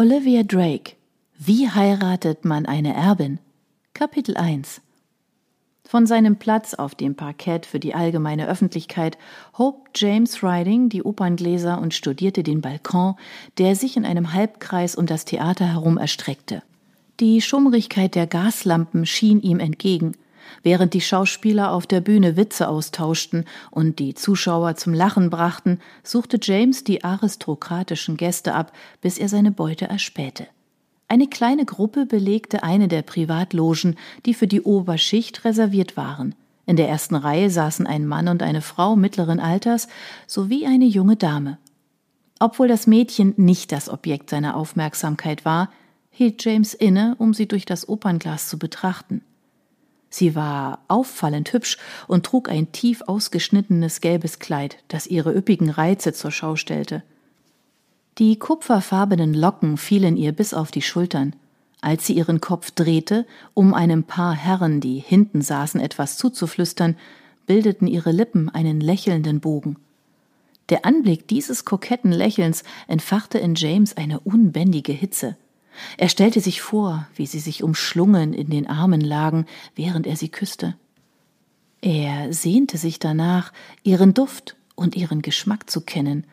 [0.00, 0.92] Olivia Drake
[1.40, 3.40] Wie heiratet man eine Erbin?
[3.94, 4.80] Kapitel 1
[5.82, 9.18] Von seinem Platz auf dem Parkett für die allgemeine Öffentlichkeit
[9.58, 13.16] hob James Riding die Operngläser und studierte den Balkon,
[13.58, 16.62] der sich in einem Halbkreis um das Theater herum erstreckte.
[17.18, 20.12] Die Schummrigkeit der Gaslampen schien ihm entgegen–
[20.62, 26.38] Während die Schauspieler auf der Bühne Witze austauschten und die Zuschauer zum Lachen brachten, suchte
[26.40, 30.46] James die aristokratischen Gäste ab, bis er seine Beute erspähte.
[31.08, 36.34] Eine kleine Gruppe belegte eine der Privatlogen, die für die Oberschicht reserviert waren.
[36.66, 39.88] In der ersten Reihe saßen ein Mann und eine Frau mittleren Alters
[40.26, 41.56] sowie eine junge Dame.
[42.40, 45.70] Obwohl das Mädchen nicht das Objekt seiner Aufmerksamkeit war,
[46.10, 49.22] hielt James inne, um sie durch das Opernglas zu betrachten.
[50.10, 51.76] Sie war auffallend hübsch
[52.06, 57.02] und trug ein tief ausgeschnittenes gelbes Kleid, das ihre üppigen Reize zur Schau stellte.
[58.18, 61.36] Die kupferfarbenen Locken fielen ihr bis auf die Schultern.
[61.80, 66.96] Als sie ihren Kopf drehte, um einem Paar Herren, die hinten saßen, etwas zuzuflüstern,
[67.46, 69.76] bildeten ihre Lippen einen lächelnden Bogen.
[70.70, 75.36] Der Anblick dieses koketten Lächelns entfachte in James eine unbändige Hitze.
[75.96, 80.28] Er stellte sich vor, wie sie sich umschlungen in den Armen lagen, während er sie
[80.28, 80.74] küsste.
[81.80, 86.24] Er sehnte sich danach, ihren Duft und ihren Geschmack zu kennen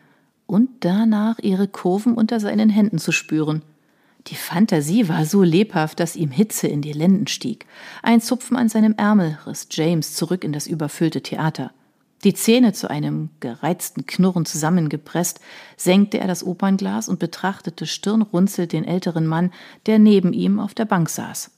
[0.46, 3.62] und danach ihre Kurven unter seinen Händen zu spüren.
[4.28, 7.66] Die Fantasie war so lebhaft, dass ihm Hitze in die Lenden stieg.
[8.02, 11.72] Ein Zupfen an seinem Ärmel riss James zurück in das überfüllte Theater.
[12.24, 15.40] Die Zähne zu einem gereizten Knurren zusammengepresst,
[15.76, 19.52] senkte er das Opernglas und betrachtete stirnrunzelnd den älteren Mann,
[19.86, 21.50] der neben ihm auf der Bank saß.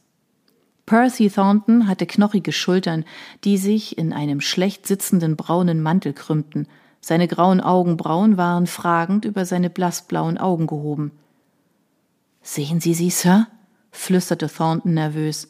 [0.84, 3.04] Percy Thornton hatte knochige Schultern,
[3.44, 6.66] die sich in einem schlecht sitzenden braunen Mantel krümmten.
[7.00, 11.12] Seine grauen Augenbrauen waren fragend über seine blassblauen Augen gehoben.
[12.42, 13.46] Sehen Sie sie, Sir?
[13.90, 15.48] flüsterte Thornton nervös.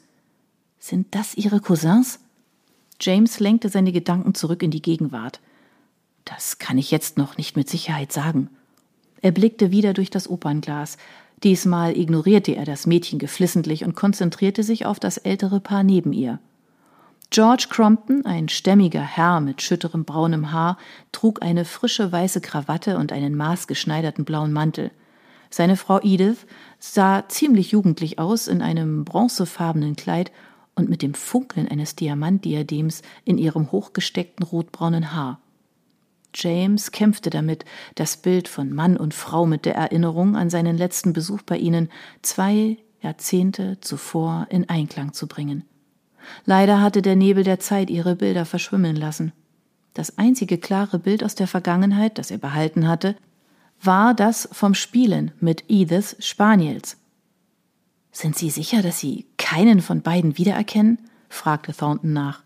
[0.78, 2.18] Sind das Ihre Cousins?
[3.00, 5.40] James lenkte seine Gedanken zurück in die Gegenwart.
[6.24, 8.50] Das kann ich jetzt noch nicht mit Sicherheit sagen.
[9.22, 10.98] Er blickte wieder durch das Opernglas.
[11.42, 16.40] Diesmal ignorierte er das Mädchen geflissentlich und konzentrierte sich auf das ältere Paar neben ihr.
[17.30, 20.78] George Crompton, ein stämmiger Herr mit schütterem braunem Haar,
[21.12, 24.90] trug eine frische weiße Krawatte und einen maßgeschneiderten blauen Mantel.
[25.50, 26.46] Seine Frau Edith
[26.78, 30.32] sah ziemlich jugendlich aus in einem bronzefarbenen Kleid
[30.78, 35.40] und mit dem Funkeln eines Diamantdiadems in ihrem hochgesteckten rotbraunen Haar.
[36.34, 41.12] James kämpfte damit, das Bild von Mann und Frau mit der Erinnerung an seinen letzten
[41.12, 41.88] Besuch bei ihnen
[42.22, 45.64] zwei Jahrzehnte zuvor in Einklang zu bringen.
[46.44, 49.32] Leider hatte der Nebel der Zeit ihre Bilder verschwimmen lassen.
[49.94, 53.16] Das einzige klare Bild aus der Vergangenheit, das er behalten hatte,
[53.80, 56.98] war das vom Spielen mit Edith Spaniels.
[58.12, 60.98] Sind Sie sicher, dass Sie keinen von beiden wiedererkennen?
[61.30, 62.42] fragte Thornton nach.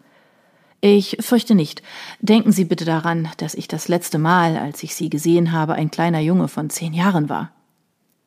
[0.81, 1.83] Ich fürchte nicht.
[2.21, 5.91] Denken Sie bitte daran, dass ich das letzte Mal, als ich Sie gesehen habe, ein
[5.91, 7.51] kleiner Junge von zehn Jahren war.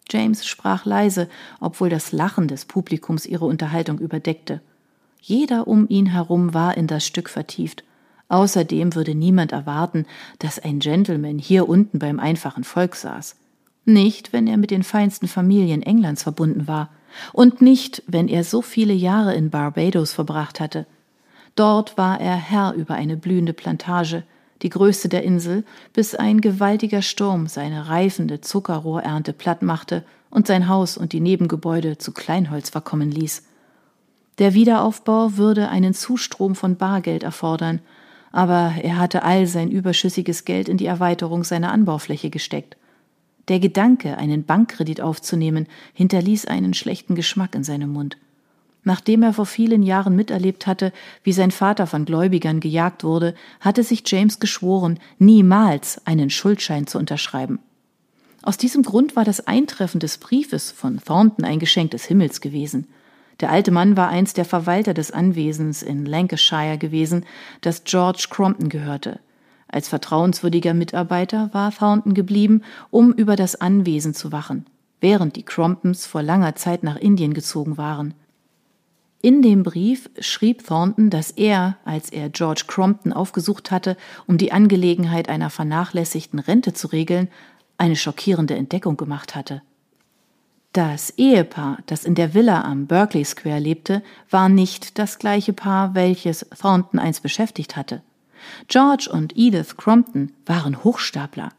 [0.10, 1.30] James sprach leise,
[1.62, 4.62] obwohl das Lachen des Publikums ihre Unterhaltung überdeckte.
[5.22, 7.86] Jeder um ihn herum war in das Stück vertieft.
[8.28, 10.06] Außerdem würde niemand erwarten,
[10.40, 13.38] dass ein Gentleman hier unten beim einfachen Volk saß.
[13.86, 16.90] Nicht, wenn er mit den feinsten Familien Englands verbunden war
[17.34, 20.86] und nicht, wenn er so viele Jahre in Barbados verbracht hatte.
[21.56, 24.24] Dort war er Herr über eine blühende Plantage,
[24.62, 30.68] die größte der Insel, bis ein gewaltiger Sturm seine reifende Zuckerrohrernte platt machte und sein
[30.68, 33.44] Haus und die Nebengebäude zu Kleinholz verkommen ließ.
[34.38, 37.80] Der Wiederaufbau würde einen Zustrom von Bargeld erfordern,
[38.34, 42.76] aber er hatte all sein überschüssiges Geld in die Erweiterung seiner Anbaufläche gesteckt.
[43.48, 48.18] Der Gedanke, einen Bankkredit aufzunehmen, hinterließ einen schlechten Geschmack in seinem Mund.
[48.84, 53.84] Nachdem er vor vielen Jahren miterlebt hatte, wie sein Vater von Gläubigern gejagt wurde, hatte
[53.84, 57.60] sich James geschworen, niemals einen Schuldschein zu unterschreiben.
[58.44, 62.88] Aus diesem Grund war das Eintreffen des Briefes von Thornton ein Geschenk des Himmels gewesen.
[63.40, 67.26] Der alte Mann war einst der Verwalter des Anwesens in Lancashire gewesen,
[67.62, 69.20] das George Crompton gehörte.
[69.76, 72.62] Als vertrauenswürdiger Mitarbeiter war Thornton geblieben,
[72.92, 74.66] um über das Anwesen zu wachen,
[75.02, 78.14] während die Cromptons vor langer Zeit nach Indien gezogen waren.
[79.22, 84.54] In dem Brief schrieb Thornton, dass er, als er George Crompton aufgesucht hatte, um die
[84.54, 87.28] Angelegenheit einer vernachlässigten Rente zu regeln,
[87.78, 89.62] eine schockierende Entdeckung gemacht hatte.
[90.72, 95.96] Das Ehepaar, das in der Villa am Berkeley Square lebte, war nicht das gleiche Paar,
[95.96, 98.04] welches Thornton einst beschäftigt hatte.
[98.68, 101.50] George und Edith Crompton waren Hochstapler.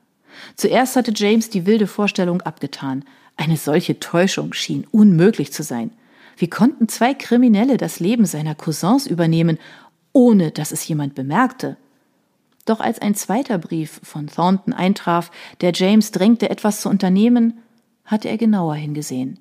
[0.54, 3.04] Zuerst hatte James die wilde Vorstellung abgetan,
[3.38, 5.90] Eine solche Täuschung schien unmöglich zu sein.
[6.38, 9.58] Wie konnten zwei Kriminelle das Leben seiner Cousins übernehmen,
[10.12, 11.76] ohne dass es jemand bemerkte?
[12.64, 15.30] Doch als ein zweiter Brief von Thornton eintraf,
[15.60, 17.58] der James drängte, etwas zu unternehmen,
[18.04, 19.38] hatte er genauer hingesehen.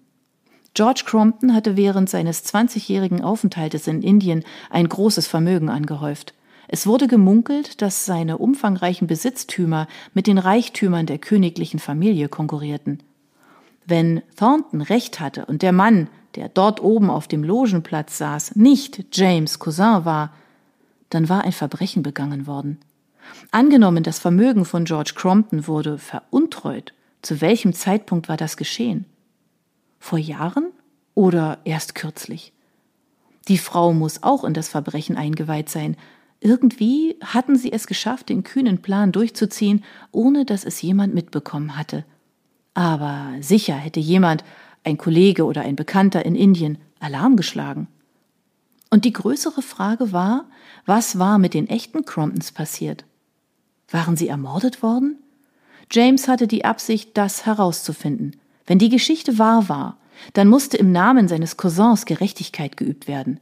[0.76, 6.34] George Crompton hatte während seines 20-jährigen Aufenthaltes in Indien ein großes Vermögen angehäuft.
[6.68, 13.04] Es wurde gemunkelt, dass seine umfangreichen Besitztümer mit den Reichtümern der königlichen Familie konkurrierten.
[13.86, 19.06] Wenn Thornton recht hatte und der Mann, der dort oben auf dem Logenplatz saß, nicht
[19.16, 20.34] James Cousin war,
[21.10, 22.80] dann war ein Verbrechen begangen worden.
[23.52, 29.06] Angenommen, das Vermögen von George Crompton wurde veruntreut, zu welchem Zeitpunkt war das geschehen?
[30.00, 30.72] Vor Jahren
[31.14, 32.54] oder erst kürzlich?
[33.48, 35.98] Die Frau muss auch in das Verbrechen eingeweiht sein.
[36.46, 42.06] Irgendwie hatten sie es geschafft, den kühnen Plan durchzuziehen, ohne dass es jemand mitbekommen hatte.
[42.76, 44.44] Aber sicher hätte jemand,
[44.84, 47.88] ein Kollege oder ein Bekannter in Indien, Alarm geschlagen.
[48.92, 50.46] Und die größere Frage war,
[50.86, 53.06] was war mit den echten Cromptons passiert?
[53.90, 55.18] Waren sie ermordet worden?
[55.92, 58.36] James hatte die Absicht, das herauszufinden.
[58.68, 59.98] Wenn die Geschichte wahr war,
[60.34, 63.40] dann musste im Namen seines Cousins Gerechtigkeit geübt werden.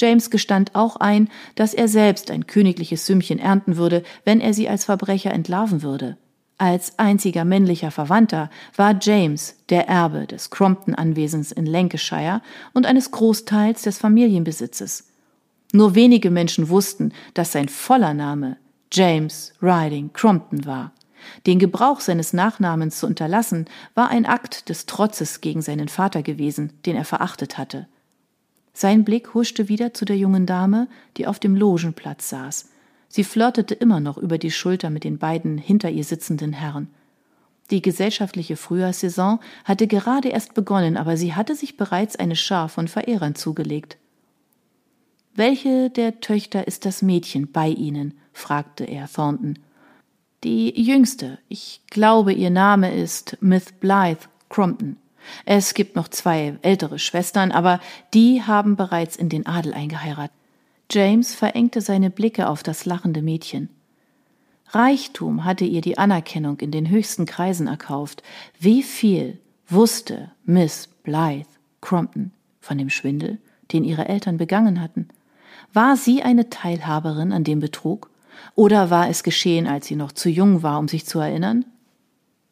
[0.00, 4.68] James gestand auch ein, dass er selbst ein königliches Sümmchen ernten würde, wenn er sie
[4.68, 6.16] als Verbrecher entlarven würde.
[6.58, 12.42] Als einziger männlicher Verwandter war James der Erbe des Crompton-Anwesens in Lancashire
[12.74, 15.08] und eines Großteils des Familienbesitzes.
[15.72, 18.56] Nur wenige Menschen wussten, dass sein voller Name
[18.90, 20.92] James Riding Crompton war.
[21.46, 26.72] Den Gebrauch seines Nachnamens zu unterlassen, war ein Akt des Trotzes gegen seinen Vater gewesen,
[26.86, 27.86] den er verachtet hatte.
[28.80, 30.86] Sein Blick huschte wieder zu der jungen Dame,
[31.16, 32.68] die auf dem Logenplatz saß.
[33.08, 36.86] Sie flirtete immer noch über die Schulter mit den beiden hinter ihr sitzenden Herren.
[37.72, 42.86] Die gesellschaftliche Frühjahrssaison hatte gerade erst begonnen, aber sie hatte sich bereits eine Schar von
[42.86, 43.96] Verehrern zugelegt.
[45.34, 48.14] Welche der Töchter ist das Mädchen bei Ihnen?
[48.32, 49.58] fragte er Thornton.
[50.44, 51.40] Die jüngste.
[51.48, 54.98] Ich glaube, ihr Name ist Miss Blythe Crompton.
[55.44, 57.80] Es gibt noch zwei ältere Schwestern, aber
[58.14, 60.36] die haben bereits in den Adel eingeheiratet.
[60.90, 63.68] James verengte seine Blicke auf das lachende Mädchen.
[64.70, 68.22] Reichtum hatte ihr die Anerkennung in den höchsten Kreisen erkauft.
[68.58, 69.38] Wie viel
[69.68, 71.48] wusste Miss Blythe
[71.80, 73.38] Crompton von dem Schwindel,
[73.72, 75.08] den ihre Eltern begangen hatten?
[75.72, 78.10] War sie eine Teilhaberin an dem Betrug?
[78.54, 81.64] Oder war es geschehen, als sie noch zu jung war, um sich zu erinnern?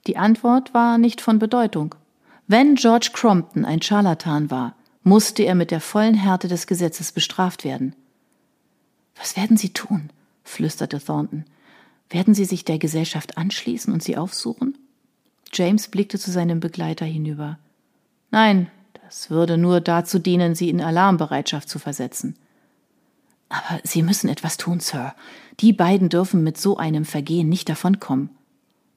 [0.06, 1.94] Die Antwort war nicht von Bedeutung.
[2.48, 7.64] Wenn George Crompton ein Scharlatan war, musste er mit der vollen Härte des Gesetzes bestraft
[7.64, 7.94] werden.
[9.16, 10.10] Was werden Sie tun?
[10.44, 11.44] flüsterte Thornton.
[12.08, 14.78] Werden Sie sich der Gesellschaft anschließen und sie aufsuchen?
[15.52, 17.58] James blickte zu seinem Begleiter hinüber.
[18.30, 18.70] Nein,
[19.04, 22.36] das würde nur dazu dienen, sie in Alarmbereitschaft zu versetzen.
[23.48, 25.14] Aber Sie müssen etwas tun, Sir.
[25.60, 28.30] Die beiden dürfen mit so einem Vergehen nicht davonkommen.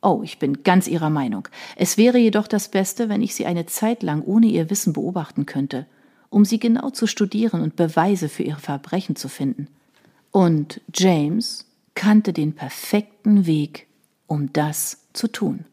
[0.02, 1.48] Oh, ich bin ganz Ihrer Meinung.
[1.76, 5.46] Es wäre jedoch das Beste, wenn ich Sie eine Zeit lang ohne Ihr Wissen beobachten
[5.46, 5.88] könnte,
[6.30, 9.68] um Sie genau zu studieren und Beweise für Ihre Verbrechen zu finden.
[10.32, 11.66] Und James
[11.96, 13.88] kannte den perfekten Weg,
[14.28, 15.66] um das zu tun.